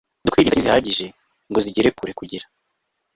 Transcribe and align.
ibyo 0.19 0.31
kwirinda 0.33 0.53
ntizihagije 0.55 1.05
ngo 1.49 1.59
zigere 1.65 1.87
kure 1.97 2.11
kugira 2.19 2.45